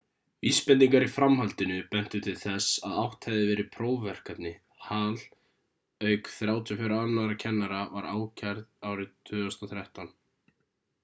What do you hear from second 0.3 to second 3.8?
vísbendingar í framhaldinu bentu til þess að átt hefði verið við